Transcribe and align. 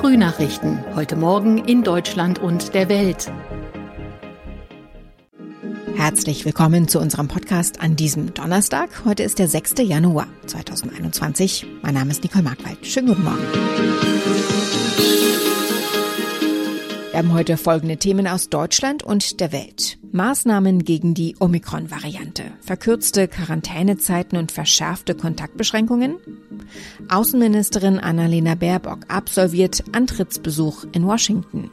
Frühnachrichten. 0.00 0.82
Heute 0.96 1.14
Morgen 1.14 1.58
in 1.58 1.82
Deutschland 1.82 2.38
und 2.38 2.72
der 2.72 2.88
Welt. 2.88 3.30
Herzlich 5.94 6.46
willkommen 6.46 6.88
zu 6.88 6.98
unserem 6.98 7.28
Podcast 7.28 7.82
an 7.82 7.96
diesem 7.96 8.32
Donnerstag. 8.32 9.04
Heute 9.04 9.24
ist 9.24 9.38
der 9.38 9.46
6. 9.46 9.74
Januar 9.82 10.26
2021. 10.46 11.66
Mein 11.82 11.92
Name 11.92 12.12
ist 12.12 12.22
Nicole 12.22 12.44
Markwald. 12.44 12.86
Schönen 12.86 13.08
guten 13.08 13.24
Morgen. 13.24 13.89
Wir 17.20 17.28
haben 17.28 17.36
heute 17.36 17.58
folgende 17.58 17.98
Themen 17.98 18.26
aus 18.26 18.48
Deutschland 18.48 19.02
und 19.02 19.40
der 19.40 19.52
Welt. 19.52 19.98
Maßnahmen 20.10 20.84
gegen 20.84 21.12
die 21.12 21.36
Omikron-Variante, 21.38 22.44
verkürzte 22.62 23.28
Quarantänezeiten 23.28 24.38
und 24.38 24.50
verschärfte 24.50 25.14
Kontaktbeschränkungen. 25.14 26.16
Außenministerin 27.10 27.98
Annalena 27.98 28.54
Baerbock 28.54 29.00
absolviert 29.08 29.84
Antrittsbesuch 29.92 30.86
in 30.92 31.06
Washington. 31.06 31.70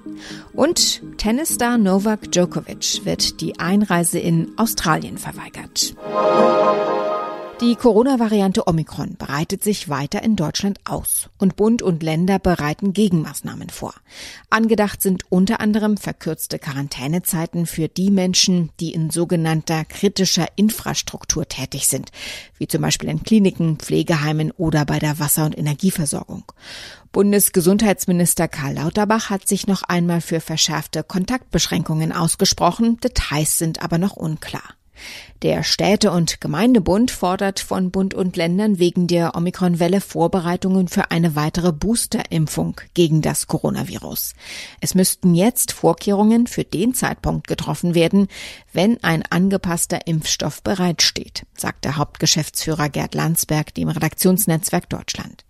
Und 0.52 1.02
Tennisstar 1.16 1.77
Novak 1.77 2.29
Djokovic 2.29 3.05
wird 3.05 3.40
die 3.40 3.57
Einreise 3.57 4.20
in 4.20 4.52
Australien 4.57 5.18
verweigert. 5.18 5.95
Die 7.59 7.75
Corona-Variante 7.75 8.67
Omikron 8.67 9.16
breitet 9.17 9.63
sich 9.63 9.89
weiter 9.89 10.21
in 10.21 10.35
Deutschland 10.35 10.79
aus 10.85 11.31
und 11.39 11.55
Bund 11.55 11.81
und 11.81 12.03
Länder 12.03 12.38
bereiten 12.38 12.93
Gegenmaßnahmen 12.93 13.71
vor. 13.71 13.95
Angedacht 14.52 15.02
sind 15.02 15.23
unter 15.31 15.59
anderem 15.59 15.98
verkürzte 15.98 16.59
Quarantänezeiten 16.59 17.65
für 17.65 17.88
die 17.88 18.12
Menschen, 18.12 18.70
die 18.79 18.93
in 18.93 19.09
sogenannter 19.09 19.85
kritischer 19.85 20.45
Infrastruktur 20.55 21.48
tätig 21.48 21.88
sind, 21.88 22.12
wie 22.59 22.67
zum 22.67 22.84
Beispiel 22.84 23.09
in 23.09 23.23
Kliniken, 23.23 23.77
Pflegeheimen 23.77 24.51
oder 24.51 24.85
bei 24.85 24.99
der 24.99 25.17
Wasser- 25.17 25.45
und 25.45 25.57
Energieversorgung. 25.57 26.43
Bundesgesundheitsminister 27.12 28.48
Karl 28.48 28.76
Lauterbach 28.76 29.32
hat 29.32 29.48
sich 29.48 29.65
noch 29.65 29.82
einmal 29.82 30.21
für 30.21 30.41
verschärfte 30.41 31.01
Kontaktbeschränkungen 31.01 32.12
ausgesprochen, 32.12 32.99
Details 32.99 33.57
sind 33.57 33.82
aber 33.82 33.98
noch 33.98 34.15
unklar. 34.15 34.76
Der 35.43 35.63
Städte- 35.63 36.12
und 36.12 36.41
Gemeindebund 36.41 37.12
fordert 37.12 37.59
von 37.59 37.91
Bund 37.91 38.13
und 38.13 38.35
Ländern 38.37 38.79
wegen 38.79 39.07
der 39.07 39.35
Omikron-Welle 39.35 40.01
Vorbereitungen 40.01 40.87
für 40.87 41.12
eine 41.12 41.35
weitere 41.35 41.71
Boosterimpfung 41.71 42.81
gegen 42.95 43.21
das 43.21 43.48
Coronavirus. 43.48 44.34
Es 44.81 44.95
müssten 44.95 45.35
jetzt 45.35 45.71
Vorkehrungen 45.71 46.48
für 46.48 46.63
den 46.63 46.93
Zeitpunkt 46.93 47.48
getroffen 47.48 47.93
werden, 47.93 48.27
wenn 48.73 49.04
ein 49.04 49.23
angepasster 49.29 50.07
Impfstoff 50.07 50.63
bereitsteht, 50.63 51.45
sagt 51.55 51.85
der 51.85 51.98
Hauptgeschäftsführer 51.98 52.89
Gerd 52.89 53.13
Landsberg 53.13 53.73
dem 53.76 53.89
Redaktionsnetzwerk 53.89 54.89
Deutschland. 54.89 55.45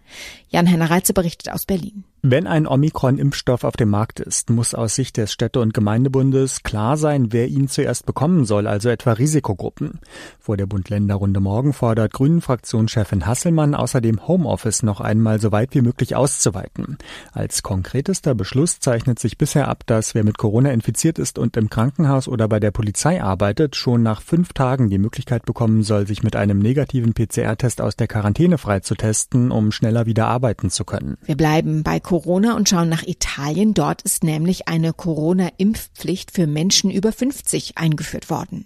Jan-Henner 0.49 0.89
Reitze 0.89 1.13
berichtet 1.13 1.51
aus 1.53 1.65
Berlin. 1.65 2.03
Wenn 2.23 2.47
ein 2.47 2.65
Omikron-Impfstoff 2.65 3.63
auf 3.63 3.77
dem 3.77 3.89
Markt 3.89 4.19
ist, 4.19 4.49
muss 4.49 4.73
aus 4.73 4.95
Sicht 4.95 5.17
des 5.17 5.31
Städte- 5.31 5.59
und 5.59 5.75
Gemeindebundes 5.75 6.63
klar 6.63 6.97
sein, 6.97 7.31
wer 7.31 7.47
ihn 7.47 7.67
zuerst 7.67 8.07
bekommen 8.07 8.43
soll, 8.43 8.65
also 8.65 8.89
etwa 8.89 9.11
Risikogruppen. 9.11 9.99
Vor 10.39 10.57
der 10.57 10.65
Bund-Länder-Runde 10.65 11.39
morgen 11.39 11.73
fordert 11.73 12.13
Grünen-Fraktionschefin 12.13 13.27
Hasselmann 13.27 13.75
außerdem 13.75 14.27
Homeoffice 14.27 14.81
noch 14.81 14.99
einmal 14.99 15.39
so 15.39 15.51
weit 15.51 15.75
wie 15.75 15.83
möglich 15.83 16.15
auszuweiten. 16.15 16.97
Als 17.33 17.61
konkretester 17.61 18.33
Beschluss 18.33 18.79
zeichnet 18.79 19.19
sich 19.19 19.37
bisher 19.37 19.67
ab, 19.67 19.83
dass 19.85 20.15
wer 20.15 20.23
mit 20.23 20.39
Corona 20.39 20.71
infiziert 20.71 21.19
ist 21.19 21.37
und 21.37 21.55
im 21.55 21.69
Krankenhaus 21.69 22.27
oder 22.27 22.47
bei 22.47 22.59
der 22.59 22.71
Polizei 22.71 23.21
arbeitet, 23.21 23.75
schon 23.75 24.01
nach 24.01 24.21
fünf 24.21 24.53
Tagen 24.53 24.89
die 24.89 24.97
Möglichkeit 24.97 25.45
bekommen 25.45 25.83
soll, 25.83 26.07
sich 26.07 26.23
mit 26.23 26.35
einem 26.35 26.57
negativen 26.57 27.13
PCR-Test 27.13 27.79
aus 27.79 27.95
der 27.95 28.07
Quarantäne 28.07 28.57
freizutesten, 28.57 29.51
um 29.51 29.71
schneller 29.71 30.07
wieder 30.07 30.27
arbeiten 30.27 30.71
zu 30.71 30.83
können. 30.83 31.17
Wir 31.23 31.37
bleiben 31.37 31.83
bei 31.83 31.99
Corona 32.07 32.55
und 32.55 32.69
schauen 32.69 32.87
nach 32.87 33.03
Italien. 33.03 33.73
Dort 33.73 34.01
ist 34.01 34.23
nämlich 34.23 34.69
eine 34.69 34.93
Corona-Impfpflicht 34.93 36.31
für 36.31 36.47
Menschen 36.47 36.89
über 36.89 37.11
50 37.11 37.77
eingeführt 37.77 38.29
worden. 38.29 38.65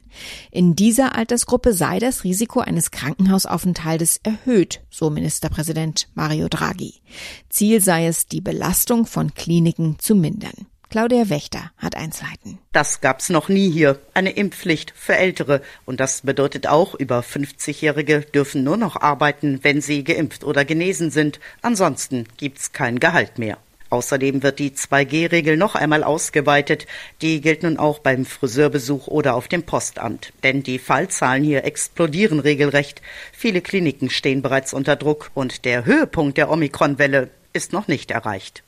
In 0.52 0.76
dieser 0.76 1.16
Altersgruppe 1.16 1.74
sei 1.74 1.98
das 1.98 2.24
Risiko 2.24 2.60
eines 2.60 2.92
Krankenhausaufenthaltes 2.92 4.20
erhöht, 4.22 4.84
so 4.92 5.10
Ministerpräsident 5.10 6.08
Mario 6.14 6.50
Draghi. 6.50 7.02
Ziel 7.50 7.82
sei 7.82 8.06
es, 8.06 8.28
die 8.28 8.42
Belastung 8.42 9.08
von 9.08 9.34
Kliniken 9.34 9.98
zu 9.98 10.14
mindern. 10.14 10.68
Claudia 10.92 11.30
Wächter 11.30 11.72
hat 11.78 11.96
Einzelheiten. 11.96 12.60
Das 12.74 13.00
gab's 13.00 13.30
noch 13.30 13.48
nie 13.48 13.72
hier. 13.72 13.98
Eine 14.14 14.32
Impfpflicht 14.32 14.92
für 14.94 15.16
Ältere. 15.16 15.62
Und 15.86 16.02
das 16.02 16.20
bedeutet 16.24 16.68
auch, 16.68 16.96
über 16.96 17.22
50-Jährige 17.22 18.20
dürfen 18.20 18.66
nur 18.66 18.76
noch 18.76 18.98
arbeiten, 18.98 19.60
wenn 19.62 19.80
sie 19.80 20.04
geimpft 20.04 20.44
oder 20.44 20.66
genesen 20.66 21.10
sind. 21.10 21.40
Ansonsten 21.62 22.26
gibt's 22.36 22.74
kein 22.74 23.00
Gehalt 23.00 23.40
mehr. 23.40 23.58
Außerdem 23.90 24.44
wird 24.44 24.60
die 24.60 24.72
2G-Regel 24.72 25.56
noch 25.56 25.76
einmal 25.76 26.04
ausgeweitet. 26.04 26.88
Die 27.22 27.40
gilt 27.40 27.64
nun 27.64 27.78
auch 27.78 28.00
beim 28.00 28.26
Friseurbesuch 28.26 29.08
oder 29.08 29.36
auf 29.36 29.48
dem 29.48 29.64
Postamt. 29.64 30.34
Denn 30.44 30.62
die 30.62 30.78
Fallzahlen 30.78 31.46
hier 31.46 31.64
explodieren 31.64 32.42
regelrecht. 32.42 33.02
Viele 33.32 33.62
Kliniken 33.62 34.10
stehen 34.10 34.42
bereits 34.42 34.74
unter 34.74 34.98
Druck 34.98 35.32
und 35.36 35.64
der 35.64 35.86
Höhepunkt 35.86 36.38
der 36.38 36.52
Omikron-Welle 36.52 37.30
ist 37.54 37.72
noch 37.72 37.88
nicht 37.88 38.12
erreicht. 38.12 38.64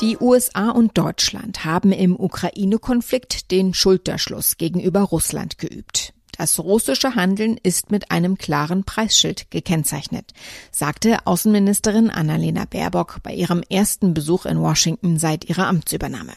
Die 0.00 0.16
USA 0.16 0.70
und 0.70 0.96
Deutschland 0.96 1.64
haben 1.64 1.90
im 1.90 2.14
Ukraine-Konflikt 2.14 3.50
den 3.50 3.74
Schulterschluss 3.74 4.56
gegenüber 4.56 5.00
Russland 5.00 5.58
geübt. 5.58 6.14
Das 6.36 6.60
russische 6.60 7.16
Handeln 7.16 7.58
ist 7.60 7.90
mit 7.90 8.12
einem 8.12 8.38
klaren 8.38 8.84
Preisschild 8.84 9.50
gekennzeichnet, 9.50 10.34
sagte 10.70 11.26
Außenministerin 11.26 12.10
Annalena 12.10 12.64
Baerbock 12.64 13.24
bei 13.24 13.34
ihrem 13.34 13.64
ersten 13.68 14.14
Besuch 14.14 14.46
in 14.46 14.60
Washington 14.60 15.18
seit 15.18 15.46
ihrer 15.46 15.66
Amtsübernahme. 15.66 16.34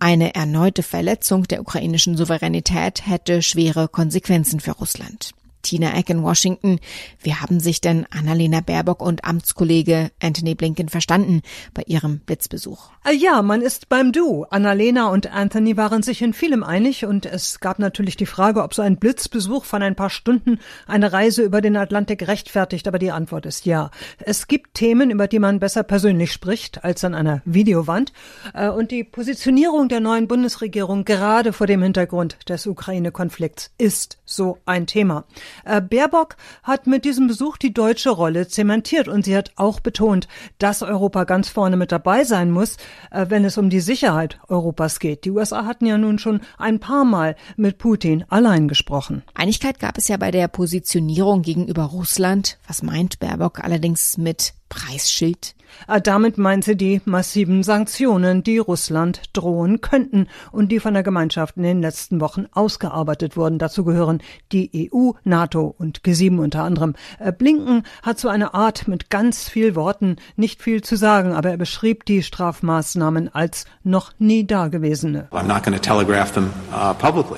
Eine 0.00 0.34
erneute 0.34 0.82
Verletzung 0.82 1.44
der 1.44 1.60
ukrainischen 1.60 2.16
Souveränität 2.16 3.06
hätte 3.06 3.40
schwere 3.42 3.86
Konsequenzen 3.86 4.58
für 4.58 4.72
Russland. 4.72 5.30
Tina 5.62 5.96
Eck 5.96 6.10
in 6.10 6.22
Washington. 6.22 6.80
Wie 7.22 7.34
haben 7.34 7.60
sich 7.60 7.80
denn 7.80 8.06
Annalena 8.10 8.60
Baerbock 8.60 9.02
und 9.02 9.24
Amtskollege 9.24 10.10
Anthony 10.22 10.54
Blinken 10.54 10.88
verstanden 10.88 11.42
bei 11.74 11.82
ihrem 11.86 12.20
Blitzbesuch? 12.20 12.90
Äh, 13.04 13.14
ja, 13.14 13.42
man 13.42 13.62
ist 13.62 13.88
beim 13.88 14.12
Du. 14.12 14.44
Annalena 14.44 15.08
und 15.08 15.32
Anthony 15.32 15.76
waren 15.76 16.02
sich 16.02 16.22
in 16.22 16.34
vielem 16.34 16.62
einig 16.62 17.04
und 17.04 17.26
es 17.26 17.60
gab 17.60 17.78
natürlich 17.78 18.16
die 18.16 18.26
Frage, 18.26 18.62
ob 18.62 18.74
so 18.74 18.82
ein 18.82 18.98
Blitzbesuch 18.98 19.64
von 19.64 19.82
ein 19.82 19.96
paar 19.96 20.10
Stunden 20.10 20.58
eine 20.86 21.12
Reise 21.12 21.42
über 21.42 21.60
den 21.60 21.76
Atlantik 21.76 22.26
rechtfertigt, 22.26 22.86
aber 22.88 22.98
die 22.98 23.10
Antwort 23.10 23.46
ist 23.46 23.66
ja. 23.66 23.90
Es 24.18 24.48
gibt 24.48 24.74
Themen, 24.74 25.10
über 25.10 25.28
die 25.28 25.38
man 25.38 25.60
besser 25.60 25.82
persönlich 25.82 26.32
spricht 26.32 26.84
als 26.84 27.04
an 27.04 27.14
einer 27.14 27.42
Videowand 27.44 28.12
äh, 28.54 28.68
und 28.68 28.90
die 28.90 29.04
Positionierung 29.04 29.88
der 29.88 30.00
neuen 30.00 30.28
Bundesregierung 30.28 31.04
gerade 31.04 31.52
vor 31.52 31.66
dem 31.66 31.82
Hintergrund 31.82 32.38
des 32.48 32.66
Ukraine-Konflikts 32.66 33.70
ist 33.78 34.18
so 34.24 34.58
ein 34.66 34.86
Thema. 34.86 35.24
Äh, 35.64 35.80
Baerbock 35.80 36.36
hat 36.62 36.86
mit 36.86 37.04
diesem 37.04 37.26
Besuch 37.26 37.56
die 37.56 37.72
deutsche 37.72 38.10
Rolle 38.10 38.48
zementiert 38.48 39.08
und 39.08 39.24
sie 39.24 39.36
hat 39.36 39.52
auch 39.56 39.80
betont, 39.80 40.28
dass 40.58 40.82
Europa 40.82 41.24
ganz 41.24 41.48
vorne 41.48 41.76
mit 41.76 41.92
dabei 41.92 42.24
sein 42.24 42.50
muss, 42.50 42.76
äh, 43.10 43.26
wenn 43.28 43.44
es 43.44 43.58
um 43.58 43.70
die 43.70 43.80
Sicherheit 43.80 44.38
Europas 44.48 44.98
geht. 44.98 45.24
Die 45.24 45.30
USA 45.30 45.64
hatten 45.64 45.86
ja 45.86 45.98
nun 45.98 46.18
schon 46.18 46.40
ein 46.58 46.80
paar 46.80 47.04
Mal 47.04 47.36
mit 47.56 47.78
Putin 47.78 48.24
allein 48.28 48.68
gesprochen. 48.68 49.22
Einigkeit 49.34 49.78
gab 49.78 49.98
es 49.98 50.08
ja 50.08 50.16
bei 50.16 50.30
der 50.30 50.48
Positionierung 50.48 51.42
gegenüber 51.42 51.84
Russland. 51.84 52.58
Was 52.66 52.82
meint 52.82 53.18
Baerbock 53.18 53.60
allerdings 53.62 54.18
mit 54.18 54.54
Preisschild? 54.70 55.54
Äh, 55.88 56.00
damit 56.00 56.38
meint 56.38 56.64
sie 56.64 56.76
die 56.76 57.00
massiven 57.04 57.62
Sanktionen, 57.62 58.42
die 58.42 58.58
Russland 58.58 59.22
drohen 59.32 59.80
könnten 59.80 60.26
und 60.52 60.70
die 60.70 60.80
von 60.80 60.94
der 60.94 61.02
Gemeinschaft 61.02 61.56
in 61.56 61.62
den 61.62 61.82
letzten 61.82 62.20
Wochen 62.20 62.46
ausgearbeitet 62.52 63.36
wurden. 63.36 63.58
Dazu 63.58 63.84
gehören 63.84 64.22
die 64.52 64.90
EU, 64.92 65.12
NATO 65.24 65.74
und 65.78 66.00
G7 66.02 66.38
unter 66.38 66.64
anderem. 66.64 66.94
Äh, 67.18 67.32
Blinken 67.32 67.84
hat 68.02 68.18
so 68.18 68.28
eine 68.28 68.54
Art 68.54 68.88
mit 68.88 69.10
ganz 69.10 69.48
viel 69.48 69.74
Worten 69.74 70.16
nicht 70.36 70.62
viel 70.62 70.82
zu 70.82 70.96
sagen, 70.96 71.32
aber 71.32 71.50
er 71.50 71.56
beschrieb 71.56 72.04
die 72.04 72.22
Strafmaßnahmen 72.22 73.34
als 73.34 73.66
noch 73.82 74.12
nie 74.18 74.46
dagewesene. 74.46 75.28
Uh, 75.32 75.44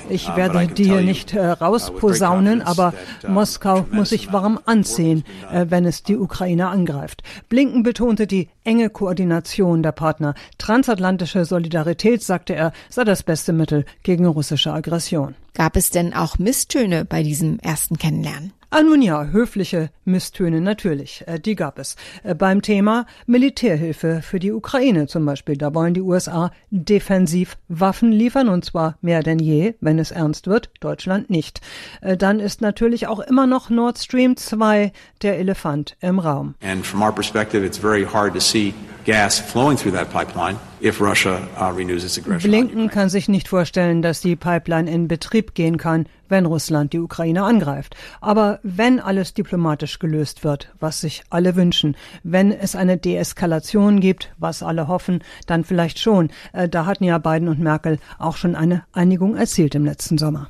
ich 0.09 0.35
werde 0.35 0.67
die 0.67 0.83
hier 0.85 1.01
nicht 1.01 1.33
äh, 1.33 1.45
rausposaunen, 1.45 2.61
aber 2.61 2.93
uh, 3.23 3.31
Moskau 3.31 3.85
muss 3.91 4.09
sich 4.09 4.31
warm 4.31 4.59
anziehen, 4.65 5.23
äh, 5.51 5.65
wenn 5.69 5.85
es 5.85 6.03
die 6.03 6.17
Ukraine 6.17 6.67
angreift. 6.67 7.22
Blinken 7.49 7.83
betonte 7.83 8.27
die 8.27 8.49
enge 8.63 8.89
Koordination 8.89 9.83
der 9.83 9.91
Partner. 9.91 10.33
Transatlantische 10.57 11.45
Solidarität, 11.45 12.23
sagte 12.23 12.55
er, 12.55 12.73
sei 12.89 13.03
das 13.03 13.23
beste 13.23 13.53
Mittel 13.53 13.85
gegen 14.03 14.25
russische 14.25 14.73
Aggression. 14.73 15.35
Gab 15.53 15.75
es 15.75 15.89
denn 15.89 16.13
auch 16.13 16.39
Misstöne 16.39 17.05
bei 17.05 17.23
diesem 17.23 17.59
ersten 17.59 17.97
Kennenlernen? 17.97 18.53
Ah, 18.75 18.81
nun 18.81 19.03
ja, 19.03 19.25
höfliche 19.25 19.91
Misstöne 20.03 20.59
natürlich, 20.59 21.23
äh, 21.27 21.39
die 21.39 21.53
gab 21.53 21.77
es. 21.77 21.95
Äh, 22.23 22.33
beim 22.33 22.63
Thema 22.63 23.05
Militärhilfe 23.27 24.23
für 24.23 24.39
die 24.39 24.51
Ukraine 24.51 25.05
zum 25.05 25.27
Beispiel, 25.27 25.57
da 25.57 25.75
wollen 25.75 25.93
die 25.93 26.01
USA 26.01 26.49
defensiv 26.71 27.59
Waffen 27.67 28.11
liefern 28.11 28.49
und 28.49 28.65
zwar 28.65 28.97
mehr 28.99 29.21
denn 29.21 29.37
je, 29.37 29.75
wenn 29.79 29.99
es 29.99 30.09
ernst 30.09 30.47
wird, 30.47 30.71
Deutschland 30.79 31.29
nicht. 31.29 31.61
Äh, 32.01 32.17
dann 32.17 32.39
ist 32.39 32.61
natürlich 32.61 33.05
auch 33.05 33.19
immer 33.19 33.45
noch 33.45 33.69
Nord 33.69 33.99
Stream 33.99 34.37
2 34.37 34.91
der 35.21 35.37
Elefant 35.37 35.95
im 36.01 36.17
Raum. 36.17 36.55
And 36.63 36.83
from 36.83 37.03
our 37.03 37.13
perspective 37.13 37.63
it's 37.63 37.77
very 37.77 38.03
hard 38.03 38.33
to 38.33 38.39
see 38.39 38.73
gas 39.05 39.37
flowing 39.37 39.77
through 39.77 39.93
that 39.93 40.11
pipeline 40.11 40.57
if 40.83 40.99
Russia 40.99 41.47
uh, 41.59 41.73
renews 41.73 42.03
its 42.03 42.17
aggression. 42.17 42.51
Blinken 42.51 42.89
kann 42.89 43.09
sich 43.09 43.29
nicht 43.29 43.47
vorstellen, 43.47 44.01
dass 44.01 44.21
die 44.21 44.35
Pipeline 44.35 44.91
in 44.91 45.07
Betrieb 45.07 45.55
gehen 45.55 45.77
kann, 45.77 46.07
wenn 46.27 46.45
Russland 46.45 46.93
die 46.93 46.99
Ukraine 46.99 47.43
angreift. 47.43 47.95
Aber 48.19 48.59
wenn 48.63 48.99
alles 48.99 49.33
diplomatisch 49.33 49.99
gelöst 49.99 50.43
wird, 50.43 50.69
was 50.79 51.01
sich 51.01 51.23
alle 51.29 51.55
wünschen, 51.55 51.95
wenn 52.23 52.51
es 52.51 52.75
eine 52.75 52.97
Deeskalation 52.97 53.99
gibt, 53.99 54.33
was 54.37 54.61
alle 54.61 54.87
hoffen, 54.87 55.23
dann 55.47 55.63
vielleicht 55.63 55.99
schon. 55.99 56.29
Äh, 56.51 56.67
da 56.67 56.85
hatten 56.85 57.05
ja 57.05 57.17
Biden 57.17 57.47
und 57.47 57.59
Merkel 57.59 57.99
auch 58.19 58.35
schon 58.35 58.55
eine 58.55 58.83
Einigung 58.91 59.37
erzielt 59.37 59.75
im 59.75 59.85
letzten 59.85 60.17
Sommer. 60.17 60.49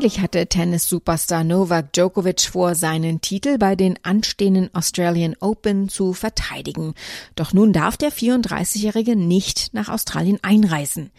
Eigentlich 0.00 0.20
hatte 0.20 0.46
Tennis-Superstar 0.46 1.44
Novak 1.44 1.92
Djokovic 1.92 2.48
vor, 2.50 2.74
seinen 2.74 3.20
Titel 3.20 3.58
bei 3.58 3.76
den 3.76 3.98
anstehenden 4.02 4.74
Australian 4.74 5.36
Open 5.40 5.90
zu 5.90 6.14
verteidigen. 6.14 6.94
Doch 7.36 7.52
nun 7.52 7.74
darf 7.74 7.98
der 7.98 8.10
34-Jährige 8.10 9.14
nicht 9.14 9.74
nach 9.74 9.90
Australien 9.90 10.38
einreisen. 10.40 11.10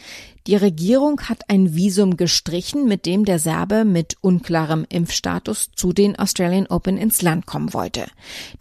Die 0.47 0.55
Regierung 0.55 1.21
hat 1.29 1.47
ein 1.47 1.75
Visum 1.75 2.17
gestrichen, 2.17 2.87
mit 2.87 3.05
dem 3.05 3.23
der 3.23 3.37
Serbe 3.37 3.85
mit 3.85 4.17
unklarem 4.21 4.87
Impfstatus 4.89 5.69
zu 5.75 5.93
den 5.93 6.17
Australian 6.17 6.65
Open 6.65 6.97
ins 6.97 7.21
Land 7.21 7.45
kommen 7.45 7.75
wollte. 7.75 8.07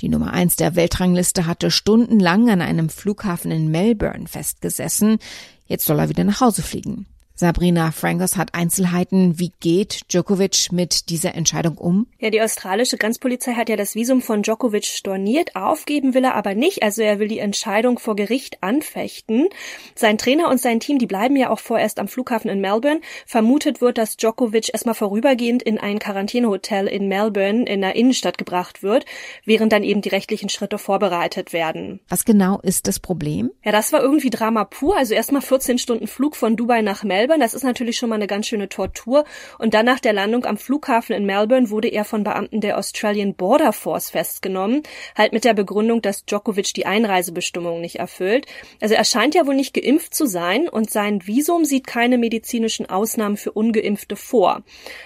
Die 0.02 0.10
Nummer 0.10 0.34
eins 0.34 0.54
der 0.54 0.76
Weltrangliste 0.76 1.46
hatte 1.46 1.70
stundenlang 1.70 2.50
an 2.50 2.60
einem 2.60 2.90
Flughafen 2.90 3.50
in 3.50 3.70
Melbourne 3.70 4.28
festgesessen. 4.28 5.16
Jetzt 5.66 5.86
soll 5.86 5.98
er 5.98 6.10
wieder 6.10 6.24
nach 6.24 6.42
Hause 6.42 6.60
fliegen. 6.60 7.06
Sabrina 7.40 7.90
Frankos 7.90 8.36
hat 8.36 8.52
Einzelheiten. 8.52 9.38
Wie 9.38 9.50
geht 9.60 10.12
Djokovic 10.12 10.72
mit 10.72 11.08
dieser 11.08 11.34
Entscheidung 11.34 11.78
um? 11.78 12.06
Ja, 12.18 12.28
die 12.28 12.42
australische 12.42 12.98
Grenzpolizei 12.98 13.54
hat 13.54 13.70
ja 13.70 13.76
das 13.76 13.94
Visum 13.94 14.20
von 14.20 14.42
Djokovic 14.42 14.84
storniert. 14.84 15.56
Aufgeben 15.56 16.12
will 16.12 16.24
er 16.24 16.34
aber 16.34 16.54
nicht. 16.54 16.82
Also 16.82 17.00
er 17.00 17.18
will 17.18 17.28
die 17.28 17.38
Entscheidung 17.38 17.98
vor 17.98 18.14
Gericht 18.14 18.62
anfechten. 18.62 19.48
Sein 19.94 20.18
Trainer 20.18 20.50
und 20.50 20.60
sein 20.60 20.80
Team, 20.80 20.98
die 20.98 21.06
bleiben 21.06 21.34
ja 21.34 21.48
auch 21.48 21.60
vorerst 21.60 21.98
am 21.98 22.08
Flughafen 22.08 22.50
in 22.50 22.60
Melbourne. 22.60 23.00
Vermutet 23.24 23.80
wird, 23.80 23.96
dass 23.96 24.18
Djokovic 24.18 24.68
erstmal 24.74 24.94
vorübergehend 24.94 25.62
in 25.62 25.78
ein 25.78 25.98
Quarantänehotel 25.98 26.88
in 26.88 27.08
Melbourne 27.08 27.64
in 27.64 27.80
der 27.80 27.96
Innenstadt 27.96 28.36
gebracht 28.36 28.82
wird, 28.82 29.06
während 29.46 29.72
dann 29.72 29.82
eben 29.82 30.02
die 30.02 30.10
rechtlichen 30.10 30.50
Schritte 30.50 30.76
vorbereitet 30.76 31.54
werden. 31.54 32.00
Was 32.10 32.26
genau 32.26 32.60
ist 32.60 32.86
das 32.86 32.98
Problem? 32.98 33.50
Ja, 33.64 33.72
das 33.72 33.94
war 33.94 34.02
irgendwie 34.02 34.28
Drama 34.28 34.64
pur. 34.64 34.94
Also 34.94 35.14
erstmal 35.14 35.40
14 35.40 35.78
Stunden 35.78 36.06
Flug 36.06 36.36
von 36.36 36.54
Dubai 36.54 36.82
nach 36.82 37.02
Melbourne 37.02 37.29
Melbourne. 37.30 37.44
Das 37.44 37.54
ist 37.54 37.62
natürlich 37.62 37.96
schon 37.96 38.08
mal 38.08 38.16
eine 38.16 38.26
ganz 38.26 38.46
schöne 38.46 38.68
Tortur. 38.68 39.24
Und 39.58 39.74
dann 39.74 39.86
nach 39.86 40.00
der 40.00 40.12
Landung 40.12 40.44
am 40.44 40.56
Flughafen 40.56 41.14
in 41.14 41.24
Melbourne 41.24 41.70
wurde 41.70 41.88
er 41.88 42.04
von 42.04 42.24
Beamten 42.24 42.60
der 42.60 42.76
Australian 42.78 43.34
Border 43.34 43.72
Force 43.72 44.10
festgenommen, 44.10 44.82
halt 45.16 45.32
mit 45.32 45.44
der 45.44 45.54
Begründung, 45.54 46.02
dass 46.02 46.24
Djokovic 46.24 46.74
die 46.74 46.86
Einreisebestimmungen 46.86 47.80
nicht 47.80 47.96
erfüllt. 47.96 48.46
Also 48.80 48.94
er 48.94 49.04
scheint 49.04 49.34
ja 49.34 49.46
wohl 49.46 49.54
nicht 49.54 49.74
geimpft 49.74 50.14
zu 50.14 50.26
sein 50.26 50.68
und 50.68 50.90
sein 50.90 51.26
Visum 51.26 51.64
sieht 51.64 51.86
keine 51.86 52.18
medizinischen 52.18 52.88
Ausnahmen 52.88 53.36
für 53.36 53.52
Ungeimpfte 53.52 54.16
vor. 54.16 54.62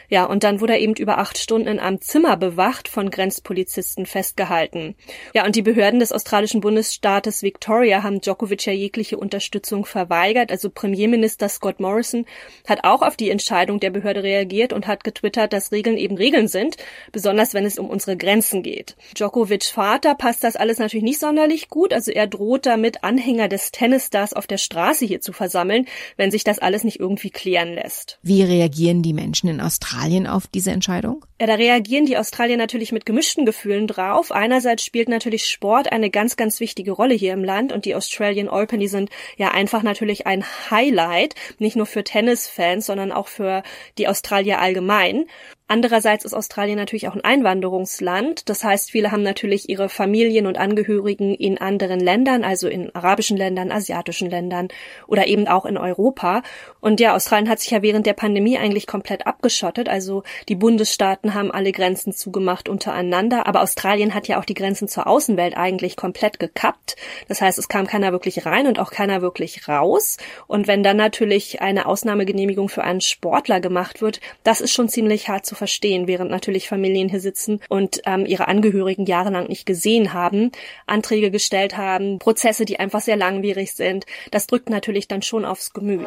Ja, 0.09 0.25
und 0.25 0.45
dann 0.45 0.61
wurde 0.61 0.75
er 0.75 0.81
eben 0.81 0.95
über 0.95 1.19
acht 1.19 1.39
Stunden 1.39 1.69
in 1.69 1.79
einem 1.79 2.01
Zimmer 2.01 2.37
bewacht 2.37 2.89
von 2.89 3.11
Grenzpolizisten 3.11 4.07
festgehalten. 4.07 4.95
Ja, 5.35 5.45
und 5.45 5.57
die 5.57 5.63
Behörden 5.63 6.01
des 6.01 6.13
australischen 6.13 6.61
Bundesstaates 6.61 7.43
Victoria 7.43 8.03
haben 8.03 8.21
Djokovic 8.21 8.67
ja 8.67 8.73
jegliche 8.73 9.19
Unterstützung 9.19 9.85
verweigert. 9.85 10.51
Also 10.51 10.71
Premierminister 10.71 11.49
Scott 11.49 11.81
Morrison 11.81 12.14
Johnson 12.15 12.27
hat 12.67 12.85
auch 12.85 13.03
auf 13.03 13.17
die 13.17 13.31
Entscheidung 13.31 13.81
der 13.81 13.91
Behörde 13.91 14.23
reagiert 14.23 14.73
und 14.73 14.87
hat 14.87 15.05
getwittert, 15.05 15.53
dass 15.53 15.73
Regeln 15.73 15.97
eben 15.97 16.17
Regeln 16.17 16.49
sind, 16.49 16.77
besonders 17.13 17.53
wenn 17.53 17.67
es 17.67 17.79
um 17.79 17.91
unsere 17.91 18.17
Grenzen 18.17 18.63
geht. 18.63 18.97
Djokovic 19.15 19.65
Vater 19.65 20.15
passt 20.15 20.45
das 20.45 20.57
alles 20.57 20.79
natürlich 20.79 21.05
nicht 21.05 21.21
sonderlich 21.21 21.69
gut, 21.69 21.93
also 21.93 22.11
er 22.11 22.27
droht 22.27 22.67
damit, 22.67 23.05
Anhänger 23.05 23.49
des 23.49 23.71
Tennisstars 23.71 24.33
auf 24.33 24.47
der 24.47 24.59
Straße 24.59 25.05
hier 25.05 25.21
zu 25.21 25.33
versammeln, 25.33 25.87
wenn 26.17 26.31
sich 26.31 26.45
das 26.45 26.59
alles 26.59 26.85
nicht 26.85 27.01
irgendwie 27.01 27.31
klären 27.31 27.75
lässt. 27.75 28.19
Wie 28.23 28.43
reagieren 28.43 29.03
die 29.03 29.13
Menschen 29.13 29.49
in 29.49 29.61
Australien 29.61 30.27
auf 30.27 30.47
diese 30.47 30.71
Entscheidung? 30.71 31.25
Ja, 31.41 31.49
da 31.49 31.55
reagieren 31.55 32.07
die 32.07 32.17
Australier 32.17 32.57
natürlich 32.57 32.93
mit 32.93 33.05
gemischten 33.05 33.45
Gefühlen 33.45 33.87
drauf. 33.87 34.31
Einerseits 34.31 34.85
spielt 34.85 35.09
natürlich 35.09 35.47
Sport 35.47 35.93
eine 35.93 36.09
ganz, 36.09 36.37
ganz 36.37 36.61
wichtige 36.61 36.93
Rolle 36.93 37.15
hier 37.15 37.33
im 37.33 37.45
Land 37.45 37.73
und 37.73 37.85
die 37.85 37.95
Australian 37.95 38.49
Open, 38.49 38.81
die 38.81 38.89
sind 38.89 39.11
ja 39.37 39.51
einfach 39.51 39.83
natürlich 39.83 40.27
ein 40.27 40.45
Highlight, 40.71 41.35
nicht 41.59 41.77
nur 41.77 41.87
für 41.87 42.04
Tennisfans, 42.05 42.87
sondern 42.87 43.13
auch 43.13 43.29
für 43.29 43.63
die 43.99 44.09
Australier 44.09 44.61
allgemein. 44.61 45.27
Andererseits 45.75 46.25
ist 46.25 46.35
Australien 46.35 46.77
natürlich 46.77 47.09
auch 47.09 47.15
ein 47.15 47.25
Einwanderungsland. 47.25 48.49
Das 48.49 48.63
heißt, 48.63 48.91
viele 48.91 49.11
haben 49.11 49.23
natürlich 49.23 49.69
ihre 49.69 49.89
Familien 49.89 50.47
und 50.47 50.57
Angehörigen 50.57 51.35
in 51.35 51.59
anderen 51.59 51.99
Ländern, 51.99 52.45
also 52.45 52.69
in 52.69 52.95
arabischen 52.95 53.37
Ländern, 53.37 53.73
asiatischen 53.73 54.31
Ländern 54.31 54.69
oder 55.09 55.27
eben 55.27 55.49
auch 55.49 55.65
in 55.65 55.77
Europa. 55.77 56.43
Und 56.81 57.01
ja, 57.01 57.17
Australien 57.17 57.49
hat 57.49 57.59
sich 57.59 57.71
ja 57.71 57.83
während 57.83 58.07
der 58.07 58.13
Pandemie 58.13 58.59
eigentlich 58.59 58.87
komplett 58.87 59.27
abgeschottet. 59.27 59.89
Also 59.89 60.23
die 60.49 60.55
Bundesstaaten 60.55 61.35
haben 61.35 61.51
alle 61.51 61.73
Grenzen 61.73 62.13
zugemacht 62.13 62.69
untereinander. 62.69 63.49
Aber 63.49 63.63
Australien 63.63 64.15
hat 64.15 64.29
ja 64.29 64.39
auch 64.39 64.45
die 64.45 64.55
Grenzen 64.55 64.87
zur 64.87 65.07
Außenwelt 65.07 65.57
eigentlich 65.57 65.97
komplett 65.97 66.39
gekappt. 66.39 66.95
Das 67.27 67.41
heißt, 67.41 67.59
es 67.59 67.69
kam 67.69 67.89
keiner 67.89 68.13
wirklich 68.13 68.47
rein 68.47 68.69
und 68.69 68.79
auch 68.79 68.93
keiner 68.93 69.23
wirklich 69.23 69.67
raus. 69.67 70.19
Und 70.47 70.69
wenn 70.69 70.85
dann 70.85 70.99
natürlich 70.99 71.63
eine 71.63 71.87
Ausnahmegenehmigung 71.87 72.69
für 72.69 72.85
einen 72.85 73.01
Sportler 73.01 73.61
gemacht 73.61 74.03
wird, 74.03 74.21
das 74.45 74.61
ist 74.61 74.73
schon 74.73 74.89
ziemlich 74.89 75.29
hart 75.29 75.47
zu 75.47 75.55
zu 75.55 75.59
verstehen, 75.65 76.07
während 76.07 76.31
natürlich 76.31 76.69
Familien 76.69 77.09
hier 77.09 77.21
sitzen 77.21 77.59
und 77.71 78.03
ähm, 78.05 78.27
ihre 78.27 78.49
Angehörigen 78.49 79.07
jahrelang 79.07 79.49
nicht 79.49 79.65
gesehen 79.65 80.13
haben, 80.13 80.53
Anträge 80.87 81.31
gestellt 81.31 81.79
haben, 81.79 82.19
Prozesse, 82.19 82.67
die 82.67 82.79
einfach 82.79 83.01
sehr 83.01 83.17
langwierig 83.17 83.73
sind. 83.73 84.05
Das 84.31 84.47
drückt 84.47 84.69
natürlich 84.69 85.09
dann 85.09 85.23
schon 85.23 85.47
aufs 85.47 85.73
Gemüt. 85.73 86.07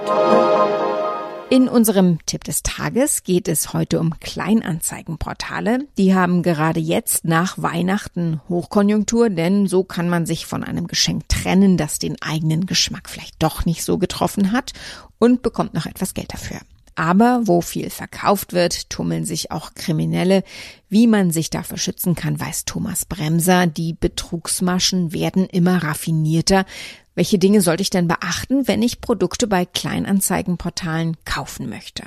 In 1.50 1.70
unserem 1.70 2.20
Tipp 2.28 2.44
des 2.44 2.62
Tages 2.62 3.24
geht 3.24 3.48
es 3.48 3.74
heute 3.74 4.00
um 4.00 4.20
Kleinanzeigenportale. 4.20 5.88
Die 5.98 6.14
haben 6.14 6.44
gerade 6.44 6.80
jetzt 6.80 7.26
nach 7.26 7.58
Weihnachten 7.58 8.42
Hochkonjunktur, 8.50 9.32
denn 9.32 9.66
so 9.66 9.84
kann 9.84 10.08
man 10.08 10.28
sich 10.28 10.46
von 10.46 10.64
einem 10.64 10.86
Geschenk 10.86 11.28
trennen, 11.30 11.78
das 11.78 11.98
den 11.98 12.22
eigenen 12.22 12.68
Geschmack 12.68 13.10
vielleicht 13.10 13.42
doch 13.42 13.66
nicht 13.66 13.84
so 13.84 13.98
getroffen 13.98 14.52
hat 14.52 14.74
und 15.18 15.42
bekommt 15.42 15.74
noch 15.74 15.88
etwas 15.88 16.14
Geld 16.14 16.32
dafür. 16.32 16.60
Aber 16.98 17.42
wo 17.44 17.62
viel 17.62 17.92
verkauft 17.92 18.54
wird, 18.54 18.90
tummeln 18.90 19.24
sich 19.24 19.52
auch 19.52 19.76
Kriminelle. 19.76 20.44
Wie 20.90 21.06
man 21.06 21.30
sich 21.30 21.52
dafür 21.52 21.78
schützen 21.78 22.16
kann, 22.16 22.40
weiß 22.40 22.66
Thomas 22.66 23.06
Bremser. 23.06 23.68
Die 23.68 23.94
Betrugsmaschen 23.94 25.14
werden 25.14 25.46
immer 25.46 25.84
raffinierter. 25.84 26.66
Welche 27.14 27.38
Dinge 27.38 27.62
sollte 27.62 27.84
ich 27.84 27.92
denn 27.92 28.08
beachten, 28.08 28.68
wenn 28.68 28.82
ich 28.82 29.00
Produkte 29.00 29.46
bei 29.46 29.66
Kleinanzeigenportalen 29.66 31.18
kaufen 31.24 31.70
möchte? 31.70 32.02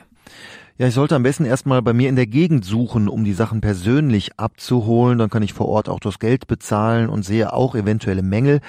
Ja, 0.77 0.89
ich 0.89 0.95
sollte 0.95 1.15
am 1.15 1.23
besten 1.23 1.45
erstmal 1.45 1.83
bei 1.83 1.93
mir 1.93 2.09
in 2.09 2.17
der 2.17 2.27
Gegend 2.27 2.65
suchen, 2.65 3.07
um 3.07 3.23
die 3.23 3.33
Sachen 3.33 3.61
persönlich 3.61 4.41
abzuholen. 4.41 5.19
Dann 5.19 5.31
kann 5.31 5.45
ich 5.45 5.53
vor 5.53 5.69
Ort 5.69 5.89
auch 5.89 6.01
das 6.01 6.19
Geld 6.19 6.49
bezahlen 6.49 7.11
und 7.11 7.25
sehe 7.25 7.53
auch 7.53 7.77
eventuelle 7.77 8.23
Mängel. 8.23 8.61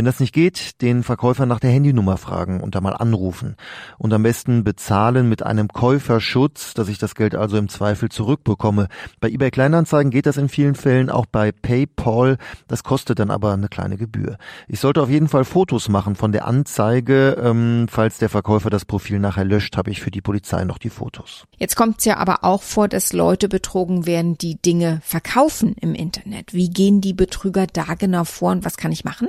Wenn 0.00 0.06
das 0.06 0.18
nicht 0.18 0.32
geht, 0.32 0.80
den 0.80 1.02
Verkäufer 1.02 1.44
nach 1.44 1.60
der 1.60 1.68
Handynummer 1.68 2.16
fragen 2.16 2.62
und 2.62 2.74
da 2.74 2.80
mal 2.80 2.94
anrufen. 2.94 3.54
Und 3.98 4.14
am 4.14 4.22
besten 4.22 4.64
bezahlen 4.64 5.28
mit 5.28 5.42
einem 5.42 5.68
Käuferschutz, 5.68 6.72
dass 6.72 6.88
ich 6.88 6.96
das 6.96 7.14
Geld 7.14 7.34
also 7.34 7.58
im 7.58 7.68
Zweifel 7.68 8.08
zurückbekomme. 8.08 8.88
Bei 9.20 9.28
eBay 9.28 9.50
Kleinanzeigen 9.50 10.10
geht 10.10 10.24
das 10.24 10.38
in 10.38 10.48
vielen 10.48 10.74
Fällen 10.74 11.10
auch 11.10 11.26
bei 11.26 11.52
PayPal. 11.52 12.38
Das 12.66 12.82
kostet 12.82 13.18
dann 13.18 13.30
aber 13.30 13.52
eine 13.52 13.68
kleine 13.68 13.98
Gebühr. 13.98 14.38
Ich 14.68 14.80
sollte 14.80 15.02
auf 15.02 15.10
jeden 15.10 15.28
Fall 15.28 15.44
Fotos 15.44 15.90
machen 15.90 16.16
von 16.16 16.32
der 16.32 16.46
Anzeige. 16.46 17.36
Ähm, 17.38 17.86
falls 17.90 18.16
der 18.16 18.30
Verkäufer 18.30 18.70
das 18.70 18.86
Profil 18.86 19.18
nachher 19.18 19.44
löscht, 19.44 19.76
habe 19.76 19.90
ich 19.90 20.00
für 20.00 20.10
die 20.10 20.22
Polizei 20.22 20.64
noch 20.64 20.78
die 20.78 20.88
Fotos. 20.88 21.44
Jetzt 21.58 21.76
kommt 21.76 21.98
es 21.98 22.06
ja 22.06 22.16
aber 22.16 22.42
auch 22.42 22.62
vor, 22.62 22.88
dass 22.88 23.12
Leute 23.12 23.50
betrogen 23.50 24.06
werden, 24.06 24.38
die 24.38 24.56
Dinge 24.56 25.02
verkaufen 25.04 25.76
im 25.78 25.94
Internet. 25.94 26.54
Wie 26.54 26.70
gehen 26.70 27.02
die 27.02 27.12
Betrüger 27.12 27.66
da 27.66 27.92
genau 27.98 28.24
vor 28.24 28.52
und 28.52 28.64
was 28.64 28.78
kann 28.78 28.92
ich 28.92 29.04
machen? 29.04 29.28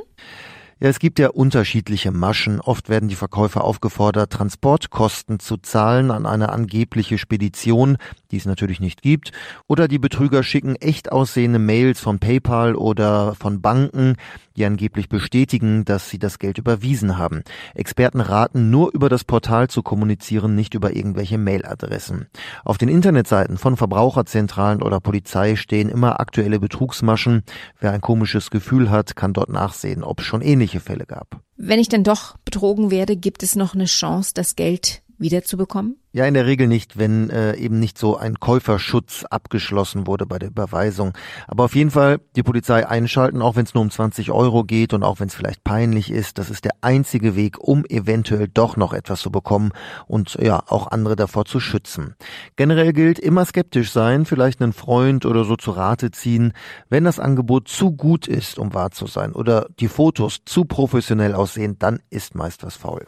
Ja, 0.84 0.90
es 0.90 0.98
gibt 0.98 1.20
ja 1.20 1.30
unterschiedliche 1.30 2.12
Maschen. 2.12 2.60
Oft 2.60 2.90
werden 2.90 3.08
die 3.08 3.16
Verkäufer 3.16 3.64
aufgefordert, 3.64 4.34
Transportkosten 4.34 5.40
zu 5.40 5.58
zahlen 5.58 6.10
an 6.10 6.26
eine 6.26 6.50
angebliche 6.50 7.20
Spedition, 7.20 7.98
die 8.32 8.38
es 8.38 8.46
natürlich 8.46 8.80
nicht 8.80 9.04
gibt. 9.04 9.32
Oder 9.68 9.88
die 9.88 10.00
Betrüger 10.00 10.42
schicken 10.42 10.76
echt 10.78 11.12
aussehende 11.12 11.60
Mails 11.60 12.00
von 12.00 12.18
PayPal 12.18 12.74
oder 12.74 13.36
von 13.36 13.62
Banken, 13.62 14.16
die 14.56 14.66
angeblich 14.66 15.08
bestätigen, 15.08 15.86
dass 15.86 16.10
sie 16.10 16.20
das 16.20 16.40
Geld 16.40 16.58
überwiesen 16.58 17.18
haben. 17.18 17.44
Experten 17.76 18.20
raten, 18.20 18.70
nur 18.70 18.92
über 18.94 19.08
das 19.08 19.24
Portal 19.24 19.70
zu 19.70 19.84
kommunizieren, 19.84 20.56
nicht 20.56 20.74
über 20.74 20.96
irgendwelche 20.96 21.38
Mailadressen. 21.38 22.28
Auf 22.66 22.78
den 22.78 22.90
Internetseiten 22.90 23.58
von 23.58 23.78
Verbraucherzentralen 23.78 24.82
oder 24.82 25.00
Polizei 25.00 25.56
stehen 25.56 25.90
immer 25.90 26.20
aktuelle 26.20 26.60
Betrugsmaschen. 26.60 27.44
Wer 27.80 27.92
ein 27.92 28.02
komisches 28.02 28.50
Gefühl 28.50 28.90
hat, 28.90 29.16
kann 29.16 29.34
dort 29.34 29.50
nachsehen, 29.50 30.04
ob 30.04 30.22
schon 30.22 30.42
ähnliche 30.72 30.80
Fälle 30.80 31.06
gab. 31.06 31.42
Wenn 31.58 31.80
ich 31.80 31.90
dann 31.90 32.04
doch 32.04 32.38
betrogen 32.46 32.92
werde, 32.92 33.16
gibt 33.16 33.44
es 33.44 33.56
noch 33.56 33.76
eine 33.76 33.86
Chance, 33.86 34.32
das 34.34 34.56
Geld 34.56 35.02
wiederzubekommen? 35.18 36.01
Ja, 36.14 36.26
in 36.26 36.34
der 36.34 36.46
Regel 36.46 36.68
nicht, 36.68 36.98
wenn 36.98 37.30
äh, 37.30 37.56
eben 37.56 37.80
nicht 37.80 37.98
so 37.98 38.18
ein 38.18 38.38
Käuferschutz 38.38 39.24
abgeschlossen 39.30 40.08
wurde 40.08 40.26
bei 40.26 40.40
der 40.40 40.50
Überweisung. 40.50 41.14
Aber 41.48 41.64
auf 41.64 41.74
jeden 41.74 41.90
Fall 41.90 42.20
die 42.36 42.44
Polizei 42.44 42.86
einschalten, 42.86 43.42
auch 43.42 43.56
wenn 43.56 43.64
es 43.64 43.74
nur 43.74 43.82
um 43.82 43.90
20 43.90 44.30
Euro 44.30 44.66
geht 44.66 44.94
und 44.94 45.04
auch 45.04 45.22
wenn 45.22 45.30
es 45.30 45.36
vielleicht 45.36 45.64
peinlich 45.64 46.12
ist. 46.12 46.38
Das 46.38 46.50
ist 46.50 46.66
der 46.66 46.74
einzige 46.82 47.38
Weg, 47.38 47.60
um 47.60 47.86
eventuell 47.86 48.50
doch 48.50 48.76
noch 48.76 48.92
etwas 48.92 49.22
zu 49.22 49.32
bekommen 49.32 49.72
und 50.06 50.38
ja, 50.42 50.62
auch 50.68 50.92
andere 50.92 51.16
davor 51.16 51.46
zu 51.46 51.62
schützen. 51.62 52.16
Generell 52.58 52.92
gilt 52.92 53.18
immer 53.18 53.46
skeptisch 53.46 53.94
sein, 53.94 54.26
vielleicht 54.26 54.62
einen 54.62 54.74
Freund 54.74 55.26
oder 55.26 55.46
so 55.46 55.56
zu 55.56 55.72
Rate 55.72 56.12
ziehen, 56.12 56.52
wenn 56.90 57.06
das 57.06 57.22
Angebot 57.22 57.70
zu 57.70 57.94
gut 57.94 58.28
ist, 58.28 58.60
um 58.60 58.74
wahr 58.74 58.92
zu 58.92 59.08
sein 59.08 59.32
oder 59.32 59.68
die 59.80 59.88
Fotos 59.88 60.40
zu 60.44 60.66
professionell 60.66 61.34
aussehen, 61.34 61.78
dann 61.80 62.02
ist 62.10 62.36
meist 62.36 62.64
was 62.64 62.76
faul. 62.76 63.06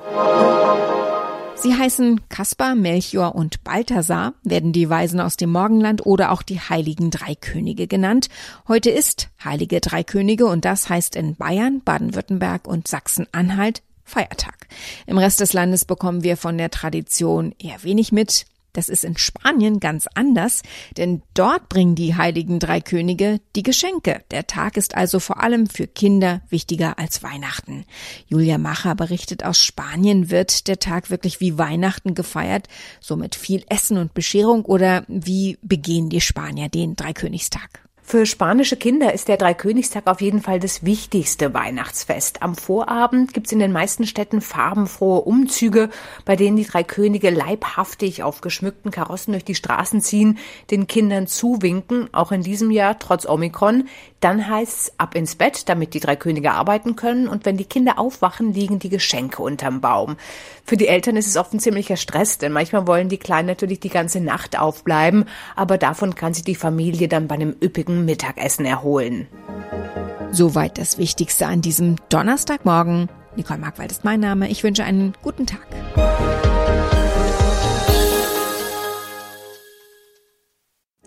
Sie 1.55 1.73
heißen 1.73 2.27
Kaspar, 2.27 2.75
Melchior 2.75 3.35
und 3.35 3.63
Balthasar, 3.63 4.33
werden 4.43 4.73
die 4.73 4.89
Weisen 4.89 5.21
aus 5.21 5.37
dem 5.37 5.51
Morgenland 5.51 6.05
oder 6.05 6.31
auch 6.31 6.41
die 6.41 6.59
heiligen 6.59 7.09
Drei 7.09 7.35
Könige 7.35 7.87
genannt. 7.87 8.27
Heute 8.67 8.89
ist 8.89 9.29
Heilige 9.43 9.79
Drei 9.79 10.03
Könige 10.03 10.45
und 10.45 10.65
das 10.65 10.89
heißt 10.89 11.15
in 11.15 11.35
Bayern, 11.35 11.81
Baden-Württemberg 11.81 12.67
und 12.67 12.87
Sachsen-Anhalt 12.87 13.81
Feiertag. 14.03 14.67
Im 15.07 15.17
Rest 15.17 15.39
des 15.39 15.53
Landes 15.53 15.85
bekommen 15.85 16.23
wir 16.23 16.35
von 16.35 16.57
der 16.57 16.69
Tradition 16.69 17.55
eher 17.57 17.81
wenig 17.83 18.11
mit. 18.11 18.45
Das 18.73 18.89
ist 18.89 19.03
in 19.03 19.17
Spanien 19.17 19.79
ganz 19.79 20.07
anders, 20.15 20.63
denn 20.97 21.21
dort 21.33 21.69
bringen 21.69 21.95
die 21.95 22.15
heiligen 22.15 22.59
drei 22.59 22.81
Könige 22.81 23.39
die 23.55 23.63
Geschenke. 23.63 24.23
Der 24.31 24.47
Tag 24.47 24.77
ist 24.77 24.95
also 24.95 25.19
vor 25.19 25.41
allem 25.41 25.67
für 25.67 25.87
Kinder 25.87 26.41
wichtiger 26.49 26.97
als 26.97 27.23
Weihnachten. 27.23 27.85
Julia 28.27 28.57
Macher 28.57 28.95
berichtet 28.95 29.45
aus 29.45 29.59
Spanien, 29.59 30.31
wird 30.31 30.67
der 30.67 30.79
Tag 30.79 31.09
wirklich 31.09 31.39
wie 31.39 31.57
Weihnachten 31.57 32.15
gefeiert, 32.15 32.67
so 32.99 33.15
mit 33.15 33.35
viel 33.35 33.63
Essen 33.69 33.97
und 33.97 34.13
Bescherung 34.13 34.65
oder 34.65 35.05
wie 35.07 35.57
begehen 35.61 36.09
die 36.09 36.21
Spanier 36.21 36.69
den 36.69 36.95
Dreikönigstag? 36.95 37.83
Für 38.05 38.25
spanische 38.25 38.75
Kinder 38.75 39.13
ist 39.13 39.29
der 39.29 39.37
Dreikönigstag 39.37 40.07
auf 40.07 40.19
jeden 40.19 40.41
Fall 40.41 40.59
das 40.59 40.83
wichtigste 40.83 41.53
Weihnachtsfest. 41.53 42.43
Am 42.43 42.53
Vorabend 42.53 43.33
gibt's 43.33 43.53
in 43.53 43.59
den 43.59 43.71
meisten 43.71 44.05
Städten 44.05 44.41
farbenfrohe 44.41 45.21
Umzüge, 45.21 45.89
bei 46.25 46.35
denen 46.35 46.57
die 46.57 46.65
drei 46.65 46.83
Könige 46.83 47.29
leibhaftig 47.29 48.21
auf 48.21 48.41
geschmückten 48.41 48.91
Karossen 48.91 49.31
durch 49.31 49.45
die 49.45 49.55
Straßen 49.55 50.01
ziehen, 50.01 50.37
den 50.69 50.85
Kindern 50.85 51.27
zuwinken, 51.27 52.09
auch 52.11 52.33
in 52.33 52.43
diesem 52.43 52.71
Jahr 52.71 52.99
trotz 52.99 53.25
Omikron. 53.25 53.87
Dann 54.23 54.47
heißt's 54.47 54.93
ab 54.97 55.15
ins 55.15 55.35
Bett, 55.35 55.67
damit 55.67 55.93
die 55.93 55.99
drei 55.99 56.15
Könige 56.15 56.53
arbeiten 56.53 56.95
können 56.95 57.27
und 57.27 57.45
wenn 57.45 57.57
die 57.57 57.65
Kinder 57.65 57.99
aufwachen, 57.99 58.53
liegen 58.53 58.79
die 58.79 58.87
Geschenke 58.87 59.43
unterm 59.43 59.81
Baum. 59.81 60.15
Für 60.63 60.77
die 60.77 60.87
Eltern 60.87 61.17
ist 61.17 61.27
es 61.27 61.35
oft 61.35 61.53
ein 61.53 61.59
ziemlicher 61.59 61.97
Stress, 61.97 62.37
denn 62.37 62.53
manchmal 62.53 62.87
wollen 62.87 63.09
die 63.09 63.17
Kleinen 63.17 63.49
natürlich 63.49 63.81
die 63.81 63.89
ganze 63.89 64.21
Nacht 64.21 64.57
aufbleiben, 64.57 65.25
aber 65.57 65.77
davon 65.77 66.15
kann 66.15 66.33
sich 66.33 66.45
die 66.45 66.55
Familie 66.55 67.09
dann 67.09 67.27
bei 67.27 67.35
einem 67.35 67.53
üppigen 67.61 68.05
Mittagessen 68.05 68.65
erholen. 68.65 69.27
Soweit 70.31 70.77
das 70.77 70.97
Wichtigste 70.97 71.45
an 71.45 71.59
diesem 71.59 71.97
Donnerstagmorgen. 72.07 73.09
Nicole 73.35 73.59
Markwald 73.59 73.91
ist 73.91 74.05
mein 74.05 74.21
Name. 74.21 74.47
Ich 74.47 74.63
wünsche 74.63 74.85
einen 74.85 75.15
guten 75.21 75.47
Tag. 75.47 75.67